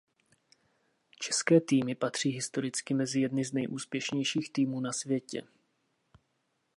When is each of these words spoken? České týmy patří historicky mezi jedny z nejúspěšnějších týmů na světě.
České 1.19 1.61
týmy 1.61 1.95
patří 1.95 2.29
historicky 2.29 2.93
mezi 2.93 3.19
jedny 3.21 3.45
z 3.45 3.53
nejúspěšnějších 3.53 4.51
týmů 4.51 4.79
na 4.79 4.91
světě. 4.91 5.47